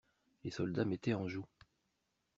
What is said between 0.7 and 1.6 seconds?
mettaient en joue.